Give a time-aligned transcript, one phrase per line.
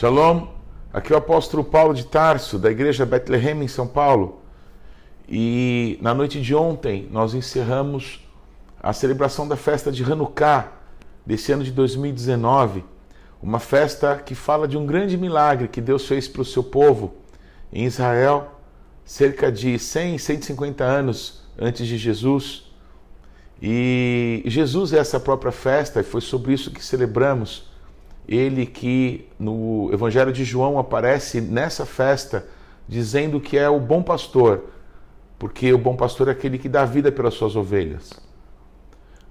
[0.00, 0.46] Shalom,
[0.94, 4.40] aqui é o apóstolo Paulo de Tarso, da igreja Bethlehem em São Paulo.
[5.28, 8.26] E na noite de ontem nós encerramos
[8.82, 10.72] a celebração da festa de Hanukkah
[11.26, 12.82] desse ano de 2019,
[13.42, 17.16] uma festa que fala de um grande milagre que Deus fez para o seu povo
[17.70, 18.58] em Israel,
[19.04, 22.72] cerca de 100, 150 anos antes de Jesus.
[23.60, 27.69] E Jesus é essa própria festa, e foi sobre isso que celebramos.
[28.28, 32.46] Ele que no Evangelho de João aparece nessa festa
[32.88, 34.64] dizendo que é o bom pastor,
[35.38, 38.10] porque o bom pastor é aquele que dá vida pelas suas ovelhas.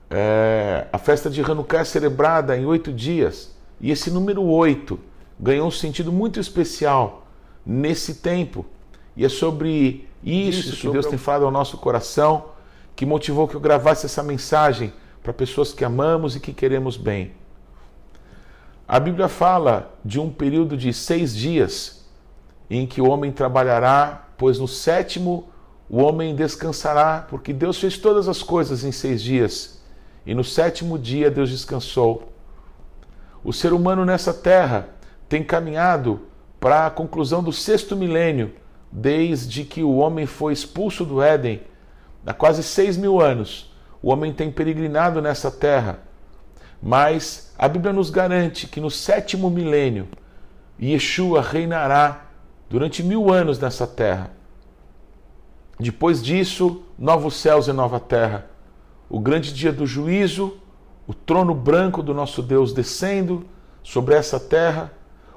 [0.09, 4.99] É, a festa de Hanukkah é celebrada em oito dias, e esse número oito
[5.39, 7.27] ganhou um sentido muito especial
[7.66, 8.66] nesse tempo.
[9.16, 12.45] E é sobre isso, isso que sobre Deus tem falado ao nosso coração
[12.95, 14.91] que motivou que eu gravasse essa mensagem
[15.23, 17.31] para pessoas que amamos e que queremos bem.
[18.91, 22.03] A Bíblia fala de um período de seis dias
[22.67, 25.47] em que o homem trabalhará, pois no sétimo
[25.87, 29.83] o homem descansará, porque Deus fez todas as coisas em seis dias.
[30.25, 32.33] E no sétimo dia Deus descansou.
[33.43, 34.89] O ser humano nessa terra
[35.29, 36.21] tem caminhado
[36.59, 38.55] para a conclusão do sexto milênio,
[38.91, 41.61] desde que o homem foi expulso do Éden.
[42.25, 45.99] Há quase seis mil anos, o homem tem peregrinado nessa terra,
[46.81, 50.08] mas a Bíblia nos garante que no sétimo milênio,
[50.81, 52.25] Yeshua reinará
[52.69, 54.31] durante mil anos nessa terra.
[55.80, 58.45] Depois disso, novos céus e nova terra.
[59.09, 60.57] O grande dia do juízo,
[61.07, 63.45] o trono branco do nosso Deus descendo
[63.81, 64.91] sobre essa terra,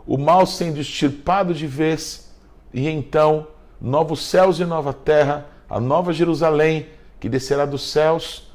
[0.07, 2.35] o mal sendo extirpado de vez,
[2.75, 3.47] e então
[3.81, 6.87] novos céus e nova terra a nova Jerusalém
[7.19, 8.52] que descerá dos céus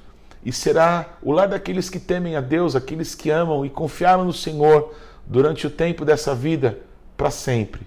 [0.47, 4.31] e será o lar daqueles que temem a Deus, aqueles que amam e confiaram no
[4.31, 4.93] Senhor
[5.25, 6.79] durante o tempo dessa vida
[7.17, 7.85] para sempre.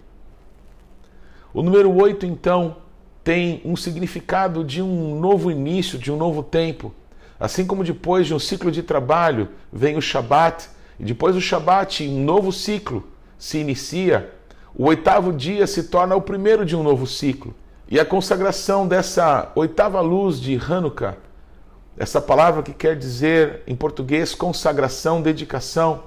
[1.54, 2.76] O número 8, então,
[3.24, 6.92] tem um significado de um novo início, de um novo tempo.
[7.40, 10.68] Assim como depois de um ciclo de trabalho vem o Shabat,
[10.98, 14.34] e depois do Shabat um novo ciclo se inicia,
[14.74, 17.54] o oitavo dia se torna o primeiro de um novo ciclo.
[17.88, 21.16] E a consagração dessa oitava luz de Hanukkah,
[22.00, 26.04] essa palavra que quer dizer em português consagração, dedicação,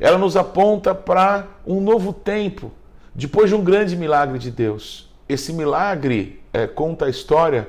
[0.00, 2.72] ela nos aponta para um novo tempo,
[3.14, 5.10] depois de um grande milagre de Deus.
[5.28, 7.68] Esse milagre é, conta a história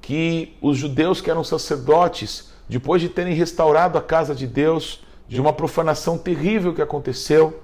[0.00, 5.40] que os judeus que eram sacerdotes, depois de terem restaurado a casa de Deus de
[5.40, 7.60] uma profanação terrível que aconteceu,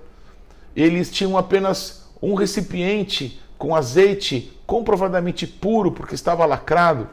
[0.74, 7.08] eles tinham apenas um recipiente com azeite comprovadamente puro, porque estava lacrado.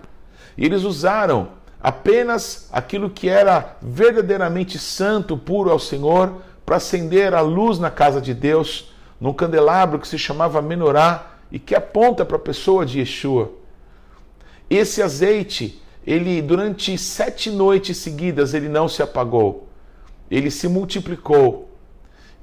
[0.58, 7.42] E eles usaram apenas aquilo que era verdadeiramente santo, puro ao Senhor, para acender a
[7.42, 12.38] luz na casa de Deus, num candelabro que se chamava menorá e que aponta para
[12.38, 13.52] a pessoa de Yeshua.
[14.70, 19.68] Esse azeite, ele durante sete noites seguidas, ele não se apagou,
[20.30, 21.70] ele se multiplicou.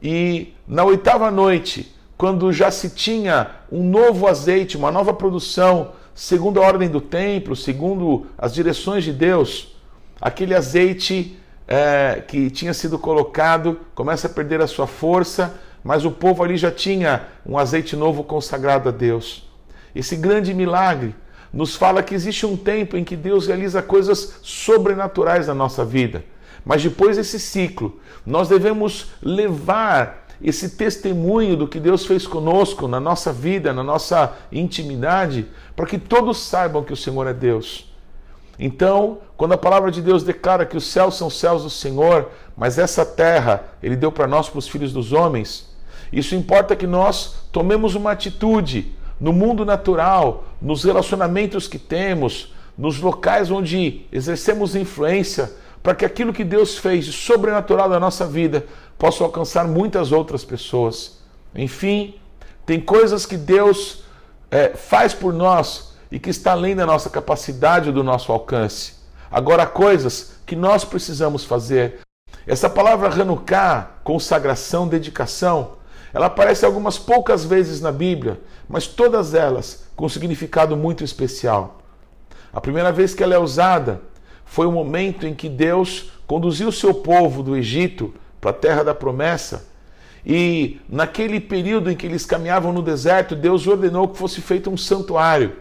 [0.03, 6.61] E na oitava noite, quando já se tinha um novo azeite, uma nova produção, segundo
[6.61, 9.77] a ordem do templo, segundo as direções de Deus,
[10.21, 16.11] aquele azeite é, que tinha sido colocado começa a perder a sua força, mas o
[16.11, 19.49] povo ali já tinha um azeite novo consagrado a Deus.
[19.95, 21.15] Esse grande milagre
[21.53, 26.25] nos fala que existe um tempo em que Deus realiza coisas sobrenaturais na nossa vida.
[26.65, 33.01] Mas depois desse ciclo, nós devemos levar esse testemunho do que Deus fez conosco na
[33.01, 37.93] nossa vida, na nossa intimidade, para que todos saibam que o Senhor é Deus.
[38.59, 42.79] Então, quando a palavra de Deus declara que os céus são céus do Senhor, mas
[42.79, 45.69] essa terra Ele deu para nós, para os filhos dos homens,
[46.13, 53.01] isso importa que nós tomemos uma atitude no mundo natural, nos relacionamentos que temos, nos
[53.01, 55.53] locais onde exercemos influência,
[55.83, 58.67] para que aquilo que Deus fez de sobrenatural na nossa vida
[58.99, 61.19] posso alcançar muitas outras pessoas.
[61.55, 62.17] Enfim,
[62.67, 64.03] tem coisas que Deus
[64.51, 68.95] é, faz por nós e que está além da nossa capacidade do nosso alcance.
[69.31, 72.01] Agora, coisas que nós precisamos fazer.
[72.47, 75.73] Essa palavra Hanukkah, consagração, dedicação,
[76.13, 81.79] ela aparece algumas poucas vezes na Bíblia, mas todas elas com significado muito especial.
[82.53, 84.01] A primeira vez que ela é usada
[84.47, 88.83] foi o momento em que Deus conduziu o seu povo do Egito para a terra
[88.83, 89.67] da promessa.
[90.25, 94.77] E naquele período em que eles caminhavam no deserto, Deus ordenou que fosse feito um
[94.77, 95.57] santuário.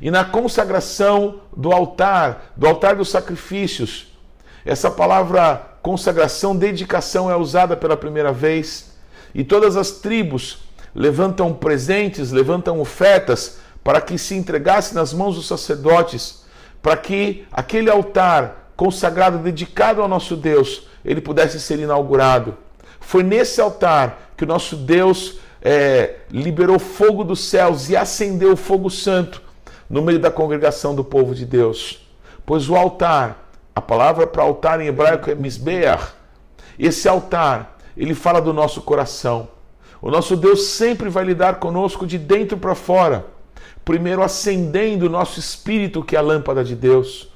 [0.00, 4.12] E na consagração do altar, do altar dos sacrifícios,
[4.64, 8.92] essa palavra consagração, dedicação é usada pela primeira vez.
[9.34, 10.58] e todas as tribos
[10.94, 16.44] levantam presentes, levantam ofertas para que se entregasse nas mãos dos sacerdotes,
[16.80, 22.56] para que aquele altar consagrado, dedicado ao nosso Deus, ele pudesse ser inaugurado.
[23.00, 28.56] Foi nesse altar que o nosso Deus é, liberou fogo dos céus e acendeu o
[28.56, 29.42] fogo santo
[29.88, 32.06] no meio da congregação do povo de Deus.
[32.46, 36.12] Pois o altar, a palavra para altar em hebraico é misbeach.
[36.78, 39.48] Esse altar, ele fala do nosso coração.
[40.02, 43.26] O nosso Deus sempre vai lidar conosco de dentro para fora.
[43.84, 47.30] Primeiro acendendo o nosso espírito, que é a lâmpada de Deus.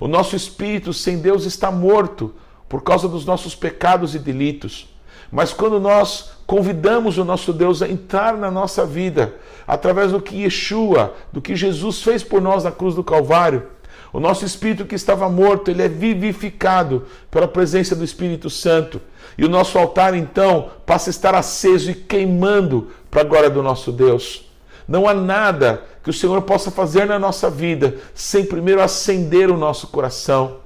[0.00, 2.34] O nosso espírito sem Deus está morto
[2.68, 4.88] por causa dos nossos pecados e delitos.
[5.30, 9.34] Mas quando nós convidamos o nosso Deus a entrar na nossa vida,
[9.66, 13.64] através do que Yeshua, do que Jesus fez por nós na cruz do Calvário,
[14.12, 19.00] o nosso espírito que estava morto, ele é vivificado pela presença do Espírito Santo.
[19.36, 23.62] E o nosso altar, então, passa a estar aceso e queimando para a glória do
[23.62, 24.50] nosso Deus.
[24.86, 29.58] Não há nada que o Senhor possa fazer na nossa vida sem primeiro acender o
[29.58, 30.56] nosso coração.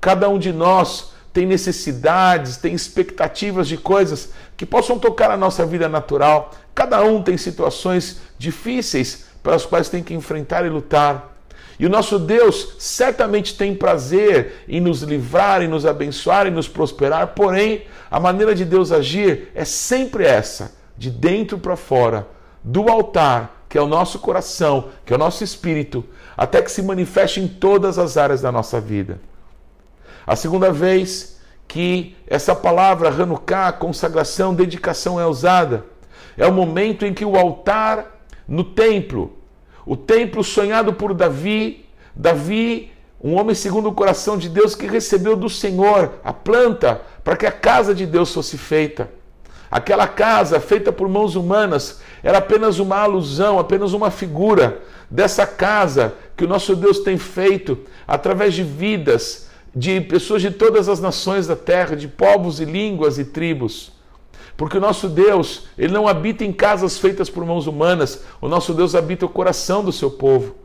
[0.00, 5.64] Cada um de nós tem necessidades, tem expectativas de coisas que possam tocar a nossa
[5.64, 6.50] vida natural.
[6.74, 11.36] Cada um tem situações difíceis pelas quais tem que enfrentar e lutar.
[11.78, 16.66] E o nosso Deus certamente tem prazer em nos livrar, em nos abençoar, em nos
[16.66, 22.26] prosperar, porém, a maneira de Deus agir é sempre essa, de dentro para fora,
[22.64, 26.04] do altar, que é o nosso coração, que é o nosso espírito,
[26.36, 29.20] até que se manifeste em todas as áreas da nossa vida.
[30.28, 35.86] A segunda vez que essa palavra Hanukkah, consagração, dedicação é usada,
[36.36, 39.38] é o momento em que o altar no templo,
[39.86, 42.92] o templo sonhado por Davi, Davi,
[43.24, 47.46] um homem segundo o coração de Deus que recebeu do Senhor a planta para que
[47.46, 49.08] a casa de Deus fosse feita.
[49.70, 56.12] Aquela casa feita por mãos humanas era apenas uma alusão, apenas uma figura dessa casa
[56.36, 61.46] que o nosso Deus tem feito através de vidas de pessoas de todas as nações
[61.46, 63.92] da terra, de povos e línguas e tribos.
[64.56, 68.74] Porque o nosso Deus, ele não habita em casas feitas por mãos humanas, o nosso
[68.74, 70.56] Deus habita o coração do seu povo.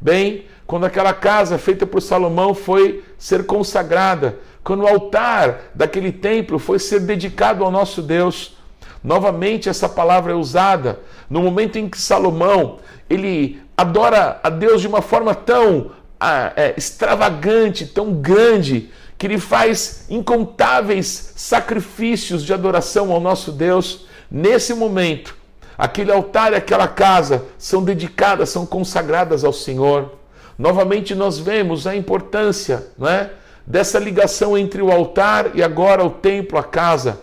[0.00, 6.58] Bem, quando aquela casa feita por Salomão foi ser consagrada, quando o altar daquele templo
[6.58, 8.56] foi ser dedicado ao nosso Deus,
[9.04, 12.78] novamente essa palavra é usada no momento em que Salomão
[13.08, 20.04] ele adora a Deus de uma forma tão é, extravagante, tão grande, que ele faz
[20.08, 24.06] incontáveis sacrifícios de adoração ao nosso Deus.
[24.30, 25.36] Nesse momento,
[25.76, 30.12] aquele altar e aquela casa são dedicadas, são consagradas ao Senhor.
[30.58, 33.30] Novamente nós vemos a importância não é,
[33.66, 37.20] dessa ligação entre o altar e agora o templo, a casa.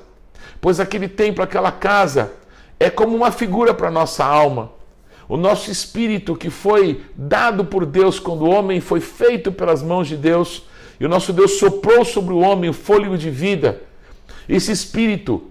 [0.59, 2.31] Pois aquele templo, aquela casa,
[2.79, 4.71] é como uma figura para a nossa alma.
[5.27, 10.07] O nosso espírito que foi dado por Deus quando o homem foi feito pelas mãos
[10.07, 10.63] de Deus,
[10.99, 13.81] e o nosso Deus soprou sobre o homem o fôlego de vida.
[14.47, 15.43] Esse espírito,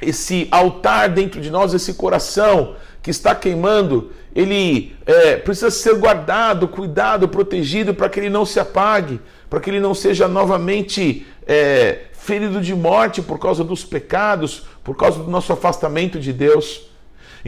[0.00, 6.68] esse altar dentro de nós, esse coração que está queimando, ele é, precisa ser guardado,
[6.68, 12.00] cuidado, protegido para que ele não se apague, para que ele não seja novamente é,
[12.12, 16.82] ferido de morte por causa dos pecados, por causa do nosso afastamento de Deus.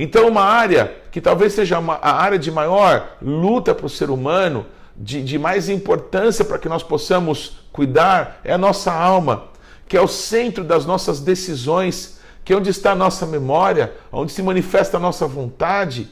[0.01, 4.11] Então, uma área que talvez seja uma, a área de maior luta para o ser
[4.11, 4.65] humano,
[4.97, 9.49] de, de mais importância para que nós possamos cuidar, é a nossa alma,
[9.89, 14.31] que é o centro das nossas decisões, que é onde está a nossa memória, onde
[14.31, 16.09] se manifesta a nossa vontade.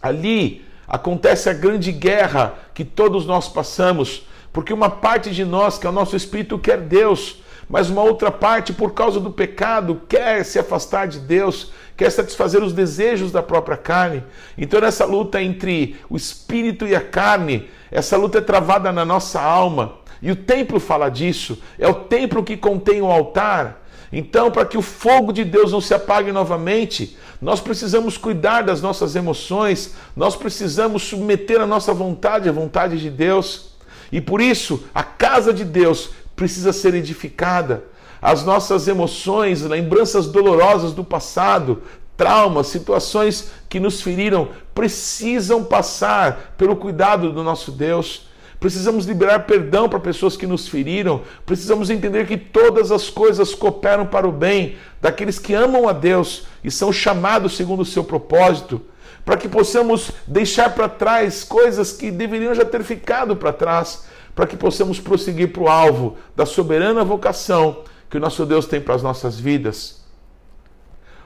[0.00, 5.86] Ali acontece a grande guerra que todos nós passamos, porque uma parte de nós, que
[5.86, 10.44] é o nosso espírito, quer Deus, mas uma outra parte, por causa do pecado, quer
[10.44, 14.22] se afastar de Deus, quer satisfazer os desejos da própria carne.
[14.56, 19.40] Então, nessa luta entre o espírito e a carne, essa luta é travada na nossa
[19.40, 19.94] alma.
[20.20, 21.58] E o templo fala disso.
[21.78, 23.82] É o templo que contém o altar.
[24.12, 28.82] Então, para que o fogo de Deus não se apague novamente, nós precisamos cuidar das
[28.82, 33.72] nossas emoções, nós precisamos submeter a nossa vontade à vontade de Deus.
[34.12, 37.84] E por isso, a casa de Deus precisa ser edificada
[38.22, 41.82] as nossas emoções, lembranças dolorosas do passado,
[42.16, 48.28] traumas, situações que nos feriram, precisam passar pelo cuidado do nosso Deus.
[48.60, 51.22] Precisamos liberar perdão para pessoas que nos feriram.
[51.44, 56.46] Precisamos entender que todas as coisas cooperam para o bem daqueles que amam a Deus
[56.62, 58.80] e são chamados segundo o seu propósito.
[59.24, 64.04] Para que possamos deixar para trás coisas que deveriam já ter ficado para trás.
[64.32, 68.78] Para que possamos prosseguir para o alvo da soberana vocação que o nosso Deus tem
[68.78, 70.04] para as nossas vidas.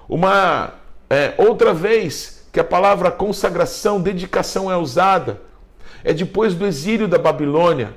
[0.09, 0.75] Uma
[1.11, 5.43] é, outra vez que a palavra consagração, dedicação é usada,
[6.05, 7.93] é depois do exílio da Babilônia,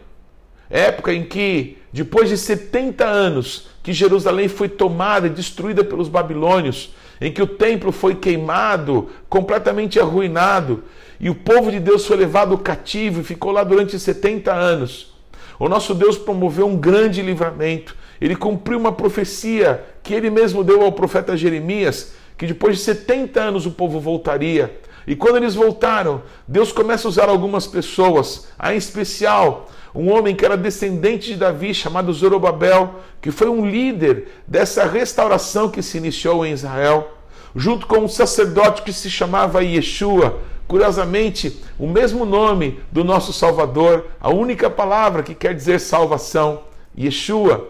[0.72, 6.96] época em que, depois de 70 anos, que Jerusalém foi tomada e destruída pelos babilônios,
[7.22, 10.84] em que o templo foi queimado, completamente arruinado,
[11.20, 15.14] e o povo de Deus foi levado cativo e ficou lá durante 70 anos.
[15.60, 17.96] O nosso Deus promoveu um grande livramento.
[18.20, 23.40] Ele cumpriu uma profecia que ele mesmo deu ao profeta Jeremias, que depois de 70
[23.42, 24.80] anos o povo voltaria.
[25.08, 30.46] E quando eles voltaram, Deus começa a usar algumas pessoas, em especial um homem que
[30.46, 36.46] era descendente de Davi, chamado Zorobabel, que foi um líder dessa restauração que se iniciou
[36.46, 37.16] em Israel,
[37.56, 44.06] junto com um sacerdote que se chamava Yeshua, curiosamente, o mesmo nome do nosso Salvador,
[44.22, 46.62] a única palavra que quer dizer salvação,
[46.98, 47.69] Yeshua.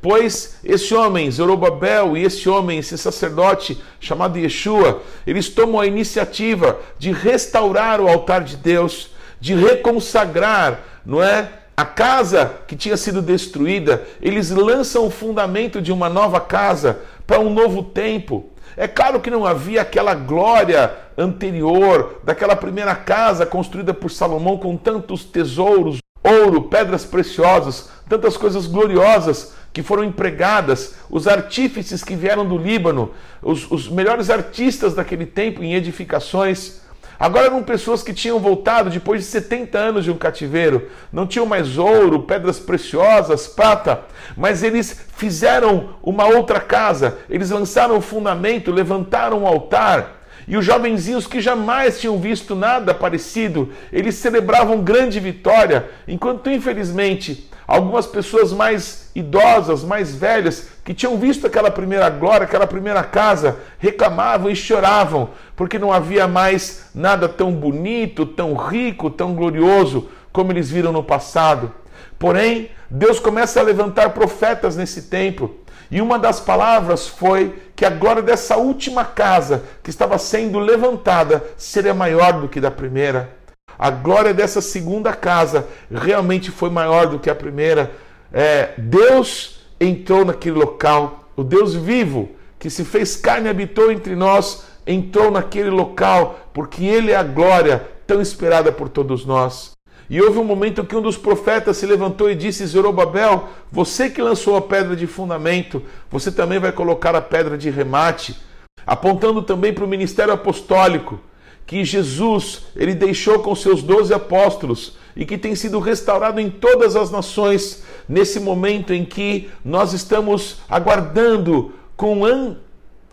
[0.00, 6.78] Pois esse homem, Zorobabel, e esse homem, esse sacerdote chamado Yeshua, eles tomam a iniciativa
[6.98, 11.48] de restaurar o altar de Deus, de reconsagrar, não é?
[11.76, 17.38] A casa que tinha sido destruída, eles lançam o fundamento de uma nova casa para
[17.38, 18.50] um novo tempo.
[18.76, 24.76] É claro que não havia aquela glória anterior daquela primeira casa construída por Salomão com
[24.76, 32.46] tantos tesouros, ouro, pedras preciosas, tantas coisas gloriosas que foram empregadas, os artífices que vieram
[32.46, 36.80] do Líbano, os, os melhores artistas daquele tempo em edificações.
[37.20, 41.46] Agora eram pessoas que tinham voltado depois de 70 anos de um cativeiro, não tinham
[41.46, 44.02] mais ouro, pedras preciosas, prata,
[44.36, 50.18] mas eles fizeram uma outra casa, eles lançaram o fundamento, levantaram um altar.
[50.46, 57.47] E os jovenzinhos que jamais tinham visto nada parecido, eles celebravam grande vitória, enquanto infelizmente
[57.68, 63.58] algumas pessoas mais idosas, mais velhas, que tinham visto aquela primeira glória, aquela primeira casa,
[63.78, 70.50] reclamavam e choravam, porque não havia mais nada tão bonito, tão rico, tão glorioso como
[70.50, 71.70] eles viram no passado.
[72.18, 75.54] Porém, Deus começa a levantar profetas nesse tempo.
[75.90, 81.44] E uma das palavras foi que a glória dessa última casa que estava sendo levantada
[81.56, 83.37] seria maior do que da primeira.
[83.78, 87.92] A glória dessa segunda casa realmente foi maior do que a primeira.
[88.32, 94.16] É, Deus entrou naquele local, o Deus vivo que se fez carne e habitou entre
[94.16, 99.72] nós, entrou naquele local, porque Ele é a glória tão esperada por todos nós.
[100.10, 104.22] E houve um momento que um dos profetas se levantou e disse: Zorobabel, você que
[104.22, 108.36] lançou a pedra de fundamento, você também vai colocar a pedra de remate,
[108.84, 111.20] apontando também para o ministério apostólico
[111.68, 116.96] que Jesus ele deixou com seus doze apóstolos e que tem sido restaurado em todas
[116.96, 122.56] as nações nesse momento em que nós estamos aguardando com, an...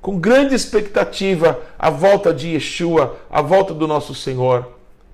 [0.02, 4.66] com grande expectativa a volta de Yeshua, a volta do nosso Senhor.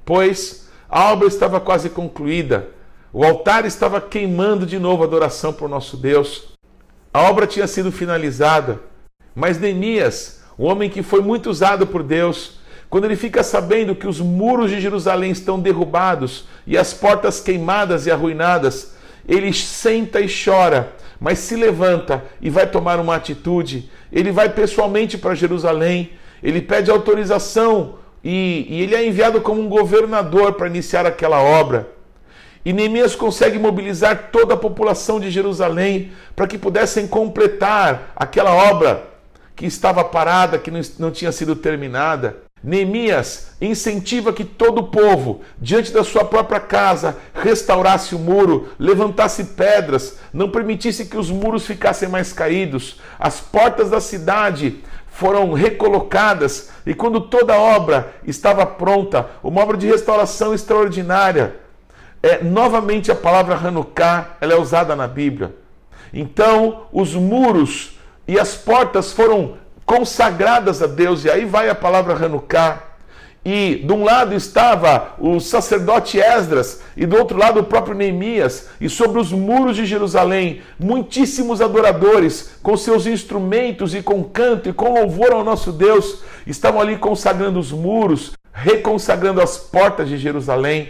[0.05, 2.69] Pois a obra estava quase concluída,
[3.11, 6.49] o altar estava queimando de novo a adoração por nosso Deus.
[7.11, 8.79] A obra tinha sido finalizada,
[9.33, 12.60] mas Neemias, um homem que foi muito usado por Deus,
[12.91, 18.05] quando ele fica sabendo que os muros de Jerusalém estão derrubados e as portas queimadas
[18.05, 18.93] e arruinadas,
[19.25, 23.89] ele senta e chora, mas se levanta e vai tomar uma atitude.
[24.11, 26.09] Ele vai pessoalmente para Jerusalém,
[26.43, 31.87] ele pede autorização e, e ele é enviado como um governador para iniciar aquela obra.
[32.65, 39.07] E Neemias consegue mobilizar toda a população de Jerusalém para que pudessem completar aquela obra
[39.55, 42.50] que estava parada, que não, não tinha sido terminada.
[42.63, 49.43] Neemias incentiva que todo o povo, diante da sua própria casa, restaurasse o muro, levantasse
[49.45, 52.99] pedras, não permitisse que os muros ficassem mais caídos.
[53.19, 59.77] As portas da cidade foram recolocadas e quando toda a obra estava pronta, uma obra
[59.77, 61.55] de restauração extraordinária,
[62.23, 65.55] é, novamente a palavra Hanukkah ela é usada na Bíblia.
[66.13, 69.57] Então, os muros e as portas foram
[69.91, 72.81] consagradas a Deus, e aí vai a palavra Hanukkah.
[73.43, 78.69] E de um lado estava o sacerdote Esdras, e do outro lado o próprio Neemias,
[78.79, 84.73] e sobre os muros de Jerusalém, muitíssimos adoradores, com seus instrumentos e com canto e
[84.73, 90.89] com louvor ao nosso Deus, estavam ali consagrando os muros, reconsagrando as portas de Jerusalém.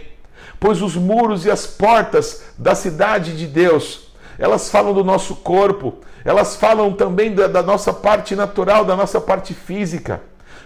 [0.60, 5.94] Pois os muros e as portas da cidade de Deus, elas falam do nosso corpo,
[6.24, 10.20] elas falam também da, da nossa parte natural, da nossa parte física.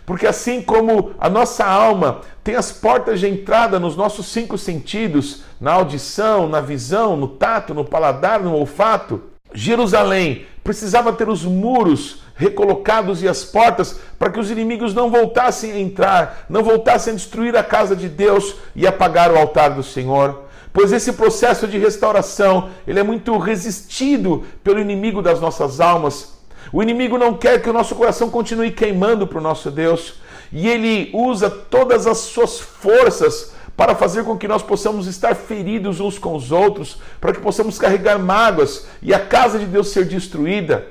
[0.05, 5.43] Porque assim como a nossa alma tem as portas de entrada nos nossos cinco sentidos,
[5.61, 9.21] na audição, na visão, no tato, no paladar, no olfato,
[9.53, 15.73] Jerusalém precisava ter os muros recolocados e as portas para que os inimigos não voltassem
[15.73, 19.83] a entrar, não voltassem a destruir a casa de Deus e apagar o altar do
[19.83, 20.46] Senhor.
[20.77, 26.35] Pois esse processo de restauração, ele é muito resistido pelo inimigo das nossas almas.
[26.71, 30.21] O inimigo não quer que o nosso coração continue queimando para o nosso Deus,
[30.53, 35.99] e ele usa todas as suas forças para fazer com que nós possamos estar feridos
[35.99, 40.05] uns com os outros, para que possamos carregar mágoas e a casa de Deus ser
[40.05, 40.87] destruída.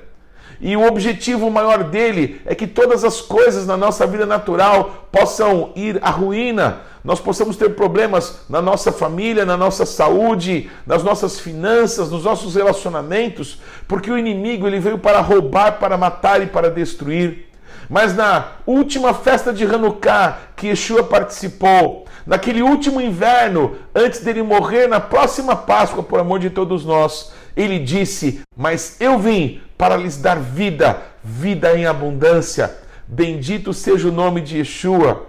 [0.59, 5.71] E o objetivo maior dele é que todas as coisas na nossa vida natural possam
[5.75, 11.39] ir à ruína, nós possamos ter problemas na nossa família, na nossa saúde, nas nossas
[11.39, 16.71] finanças, nos nossos relacionamentos, porque o inimigo ele veio para roubar, para matar e para
[16.71, 17.45] destruir.
[17.87, 24.87] Mas na última festa de Hanukkah que Yeshua participou, naquele último inverno, antes dele morrer,
[24.87, 30.17] na próxima Páscoa, por amor de todos nós, ele disse: Mas eu vim para lhes
[30.17, 32.75] dar vida, vida em abundância.
[33.07, 35.27] Bendito seja o nome de Yeshua.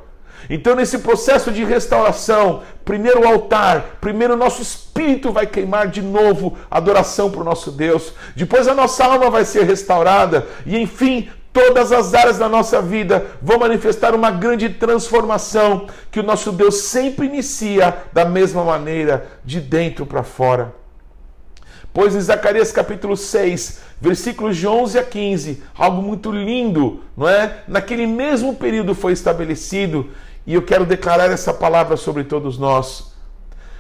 [0.49, 6.01] Então, nesse processo de restauração, primeiro o altar, primeiro o nosso espírito vai queimar de
[6.01, 11.29] novo adoração para o nosso Deus, depois a nossa alma vai ser restaurada, e enfim,
[11.53, 16.77] todas as áreas da nossa vida vão manifestar uma grande transformação que o nosso Deus
[16.77, 20.86] sempre inicia da mesma maneira, de dentro para fora.
[21.97, 27.63] Pois em Zacarias capítulo 6, versículos de 11 a 15, algo muito lindo, não é?
[27.67, 30.11] Naquele mesmo período foi estabelecido,
[30.47, 33.15] e eu quero declarar essa palavra sobre todos nós.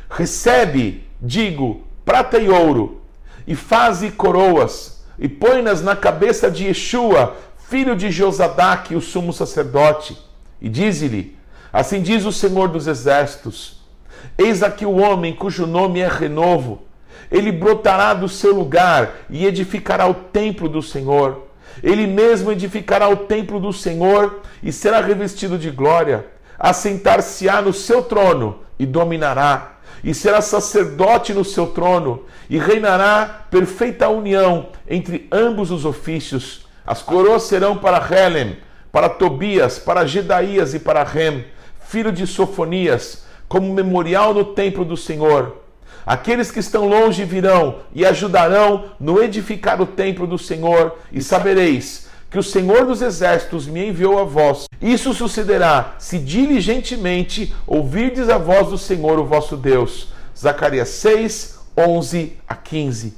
[0.08, 3.02] Recebe, digo, prata e ouro,
[3.46, 7.36] e faze coroas, e põe-nas na cabeça de Yeshua,
[7.68, 10.16] filho de Josadaque, o sumo sacerdote,
[10.58, 11.36] e dize-lhe:
[11.70, 13.82] Assim diz o Senhor dos Exércitos:
[14.38, 16.85] Eis aqui o homem cujo nome é renovo
[17.30, 21.46] ele brotará do seu lugar e edificará o templo do Senhor.
[21.82, 26.26] Ele mesmo edificará o templo do Senhor e será revestido de glória.
[26.58, 29.72] Assentar-se-á no seu trono e dominará.
[30.02, 36.66] E será sacerdote no seu trono e reinará perfeita união entre ambos os ofícios.
[36.86, 38.58] As coroas serão para Helem,
[38.92, 41.44] para Tobias, para Gedaías e para Rem,
[41.80, 45.65] filho de Sofonias, como memorial no templo do Senhor
[46.06, 52.06] Aqueles que estão longe virão e ajudarão no edificar o templo do Senhor, e sabereis
[52.30, 54.66] que o Senhor dos Exércitos me enviou a vós.
[54.80, 60.12] Isso sucederá se diligentemente ouvirdes a voz do Senhor, o vosso Deus.
[60.38, 63.14] Zacarias 6, 11 a 15.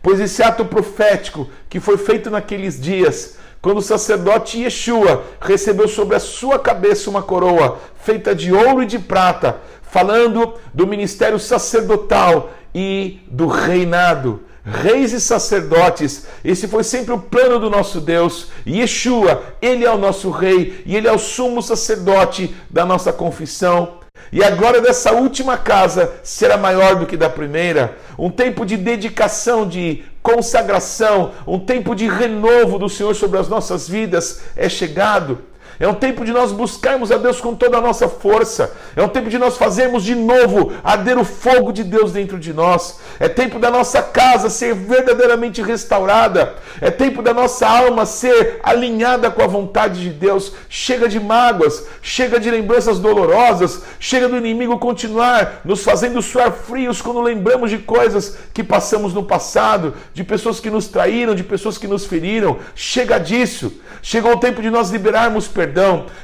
[0.00, 6.16] Pois esse ato profético que foi feito naqueles dias, quando o sacerdote Yeshua recebeu sobre
[6.16, 9.60] a sua cabeça uma coroa feita de ouro e de prata,
[9.92, 14.40] falando do ministério sacerdotal e do reinado.
[14.64, 18.48] Reis e sacerdotes, esse foi sempre o plano do nosso Deus.
[18.66, 23.98] Yeshua, ele é o nosso rei e ele é o sumo sacerdote da nossa confissão.
[24.32, 27.98] E a glória dessa última casa será maior do que da primeira.
[28.18, 33.86] Um tempo de dedicação, de consagração, um tempo de renovo do Senhor sobre as nossas
[33.86, 35.51] vidas é chegado.
[35.80, 38.72] É um tempo de nós buscarmos a Deus com toda a nossa força.
[38.94, 42.52] É um tempo de nós fazermos de novo arder o fogo de Deus dentro de
[42.52, 43.00] nós.
[43.18, 46.54] É tempo da nossa casa ser verdadeiramente restaurada.
[46.80, 50.52] É tempo da nossa alma ser alinhada com a vontade de Deus.
[50.68, 57.00] Chega de mágoas, chega de lembranças dolorosas, chega do inimigo continuar nos fazendo suar frios
[57.00, 61.78] quando lembramos de coisas que passamos no passado, de pessoas que nos traíram, de pessoas
[61.78, 62.58] que nos feriram.
[62.74, 63.72] Chega disso.
[64.00, 65.61] Chegou o tempo de nós liberarmos perdão.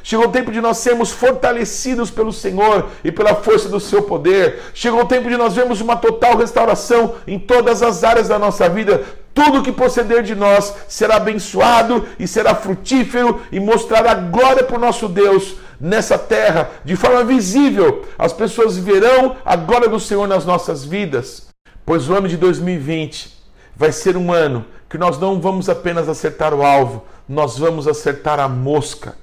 [0.02, 4.60] Chegou o tempo de nós sermos fortalecidos pelo Senhor e pela força do seu poder.
[4.74, 8.68] Chegou o tempo de nós vermos uma total restauração em todas as áreas da nossa
[8.68, 9.02] vida.
[9.34, 14.80] Tudo que proceder de nós será abençoado e será frutífero e mostrará glória para o
[14.80, 18.04] nosso Deus nessa terra de forma visível.
[18.18, 21.48] As pessoas verão a glória do Senhor nas nossas vidas.
[21.86, 23.32] Pois o ano de 2020
[23.76, 28.40] vai ser um ano que nós não vamos apenas acertar o alvo, nós vamos acertar
[28.40, 29.14] a mosca.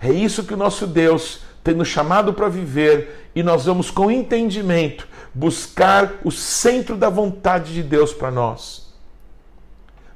[0.00, 4.10] É isso que o nosso Deus tem nos chamado para viver e nós vamos, com
[4.10, 8.94] entendimento, buscar o centro da vontade de Deus para nós.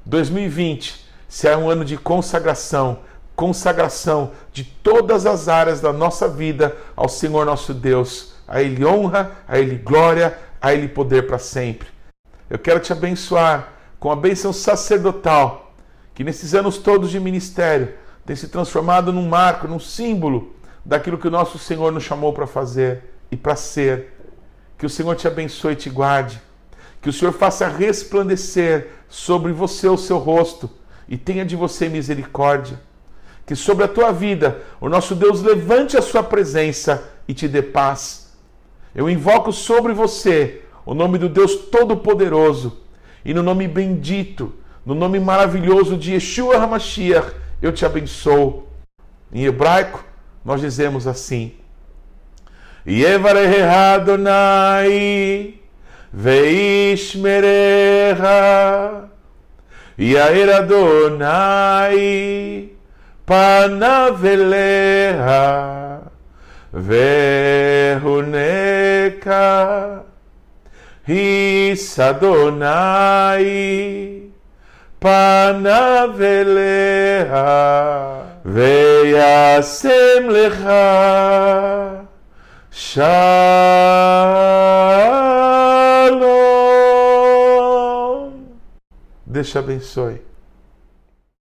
[0.05, 2.99] 2020 será um ano de consagração
[3.41, 8.33] consagração de todas as áreas da nossa vida ao Senhor nosso Deus.
[8.47, 11.87] A Ele honra, a Ele glória, a Ele poder para sempre.
[12.47, 15.73] Eu quero te abençoar com a bênção sacerdotal
[16.13, 20.53] que nesses anos todos de ministério tem se transformado num marco, num símbolo
[20.85, 24.17] daquilo que o nosso Senhor nos chamou para fazer e para ser.
[24.77, 26.41] Que o Senhor te abençoe e te guarde.
[27.01, 30.69] Que o Senhor faça resplandecer sobre você o seu rosto
[31.07, 32.79] e tenha de você misericórdia.
[33.45, 37.61] Que sobre a tua vida o nosso Deus levante a sua presença e te dê
[37.61, 38.33] paz.
[38.93, 42.81] Eu invoco sobre você o nome do Deus Todo-Poderoso
[43.23, 44.53] e no nome bendito,
[44.85, 48.67] no nome maravilhoso de Yeshua HaMashiach, eu te abençoo.
[49.31, 50.03] Em hebraico,
[50.43, 51.53] nós dizemos assim:
[52.85, 55.55] Yevareh Adonai
[56.11, 57.45] veishmerecha
[59.97, 62.01] Yair Adonai
[63.25, 66.01] panav eleha
[66.73, 68.01] vehuneka
[75.00, 77.46] His Adonai panav eleha
[78.44, 80.68] וישם לך
[82.70, 83.16] שלום.
[89.26, 90.29] Deus te abençoe.